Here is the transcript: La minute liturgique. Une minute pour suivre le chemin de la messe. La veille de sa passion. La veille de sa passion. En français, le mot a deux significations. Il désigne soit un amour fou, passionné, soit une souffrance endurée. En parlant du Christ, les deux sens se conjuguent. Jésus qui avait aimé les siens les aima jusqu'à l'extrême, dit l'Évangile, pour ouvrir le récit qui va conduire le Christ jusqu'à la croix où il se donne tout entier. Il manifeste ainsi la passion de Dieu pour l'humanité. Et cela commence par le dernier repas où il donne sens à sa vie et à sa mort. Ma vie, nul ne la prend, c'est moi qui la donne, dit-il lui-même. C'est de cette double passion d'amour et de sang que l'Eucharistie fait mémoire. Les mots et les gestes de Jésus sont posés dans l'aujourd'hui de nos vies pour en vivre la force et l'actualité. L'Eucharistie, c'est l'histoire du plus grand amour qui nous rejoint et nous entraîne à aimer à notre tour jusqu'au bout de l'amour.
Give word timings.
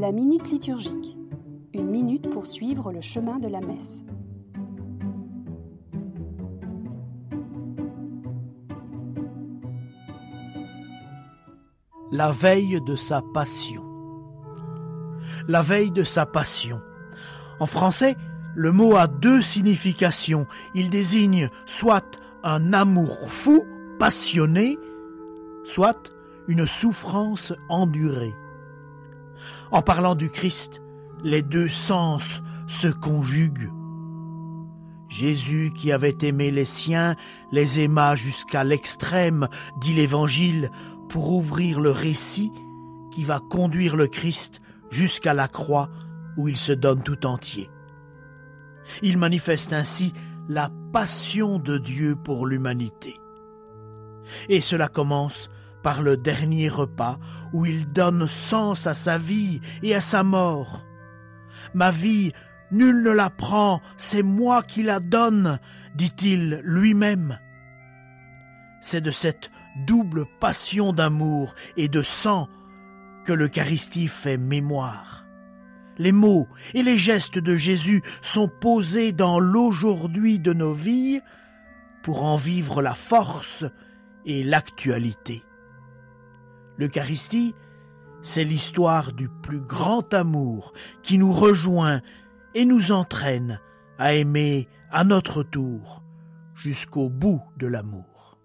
La 0.00 0.12
minute 0.12 0.50
liturgique. 0.50 1.18
Une 1.74 1.90
minute 1.90 2.30
pour 2.30 2.46
suivre 2.46 2.90
le 2.90 3.02
chemin 3.02 3.38
de 3.38 3.48
la 3.48 3.60
messe. 3.60 4.02
La 12.10 12.30
veille 12.30 12.80
de 12.80 12.94
sa 12.94 13.20
passion. 13.34 13.84
La 15.46 15.60
veille 15.60 15.90
de 15.90 16.02
sa 16.02 16.24
passion. 16.24 16.80
En 17.58 17.66
français, 17.66 18.16
le 18.54 18.72
mot 18.72 18.96
a 18.96 19.06
deux 19.06 19.42
significations. 19.42 20.46
Il 20.74 20.88
désigne 20.88 21.50
soit 21.66 22.18
un 22.42 22.72
amour 22.72 23.30
fou, 23.30 23.66
passionné, 23.98 24.78
soit 25.62 26.10
une 26.48 26.64
souffrance 26.64 27.52
endurée. 27.68 28.32
En 29.70 29.82
parlant 29.82 30.14
du 30.14 30.30
Christ, 30.30 30.82
les 31.22 31.42
deux 31.42 31.68
sens 31.68 32.42
se 32.66 32.88
conjuguent. 32.88 33.70
Jésus 35.08 35.72
qui 35.74 35.90
avait 35.90 36.16
aimé 36.22 36.50
les 36.50 36.64
siens 36.64 37.16
les 37.50 37.80
aima 37.80 38.14
jusqu'à 38.14 38.62
l'extrême, 38.62 39.48
dit 39.80 39.92
l'Évangile, 39.92 40.70
pour 41.08 41.32
ouvrir 41.32 41.80
le 41.80 41.90
récit 41.90 42.52
qui 43.12 43.24
va 43.24 43.40
conduire 43.40 43.96
le 43.96 44.06
Christ 44.06 44.60
jusqu'à 44.90 45.34
la 45.34 45.48
croix 45.48 45.88
où 46.36 46.48
il 46.48 46.56
se 46.56 46.72
donne 46.72 47.02
tout 47.02 47.26
entier. 47.26 47.68
Il 49.02 49.18
manifeste 49.18 49.72
ainsi 49.72 50.12
la 50.48 50.70
passion 50.92 51.58
de 51.58 51.78
Dieu 51.78 52.16
pour 52.16 52.46
l'humanité. 52.46 53.16
Et 54.48 54.60
cela 54.60 54.88
commence 54.88 55.50
par 55.82 56.02
le 56.02 56.16
dernier 56.16 56.68
repas 56.68 57.18
où 57.52 57.66
il 57.66 57.90
donne 57.92 58.28
sens 58.28 58.86
à 58.86 58.94
sa 58.94 59.18
vie 59.18 59.60
et 59.82 59.94
à 59.94 60.00
sa 60.00 60.22
mort. 60.22 60.84
Ma 61.74 61.90
vie, 61.90 62.32
nul 62.70 63.02
ne 63.02 63.10
la 63.10 63.30
prend, 63.30 63.80
c'est 63.96 64.22
moi 64.22 64.62
qui 64.62 64.82
la 64.82 65.00
donne, 65.00 65.58
dit-il 65.94 66.60
lui-même. 66.64 67.38
C'est 68.80 69.00
de 69.00 69.10
cette 69.10 69.50
double 69.86 70.26
passion 70.40 70.92
d'amour 70.92 71.54
et 71.76 71.88
de 71.88 72.02
sang 72.02 72.48
que 73.24 73.32
l'Eucharistie 73.32 74.08
fait 74.08 74.38
mémoire. 74.38 75.26
Les 75.98 76.12
mots 76.12 76.48
et 76.72 76.82
les 76.82 76.96
gestes 76.96 77.38
de 77.38 77.54
Jésus 77.54 78.02
sont 78.22 78.48
posés 78.48 79.12
dans 79.12 79.38
l'aujourd'hui 79.38 80.38
de 80.38 80.54
nos 80.54 80.72
vies 80.72 81.20
pour 82.02 82.22
en 82.22 82.36
vivre 82.36 82.80
la 82.80 82.94
force 82.94 83.66
et 84.24 84.42
l'actualité. 84.42 85.42
L'Eucharistie, 86.80 87.54
c'est 88.22 88.42
l'histoire 88.42 89.12
du 89.12 89.28
plus 89.28 89.60
grand 89.60 90.14
amour 90.14 90.72
qui 91.02 91.18
nous 91.18 91.30
rejoint 91.30 92.00
et 92.54 92.64
nous 92.64 92.90
entraîne 92.90 93.60
à 93.98 94.14
aimer 94.14 94.66
à 94.90 95.04
notre 95.04 95.42
tour 95.42 96.02
jusqu'au 96.54 97.10
bout 97.10 97.42
de 97.58 97.66
l'amour. 97.66 98.38